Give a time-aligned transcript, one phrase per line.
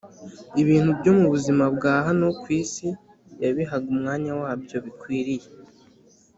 [0.61, 2.87] ibintu byo mu buzima bwa hano ku isi
[3.43, 5.47] yabihaga umwanya wabyo bikwiriye,